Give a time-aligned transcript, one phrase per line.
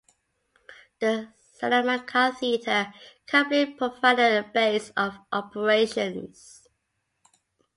[0.99, 2.91] The Salamanca Theatre
[3.27, 6.67] Company provided a base of operations.